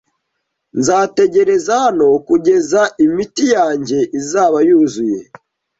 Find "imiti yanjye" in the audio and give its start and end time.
3.05-3.99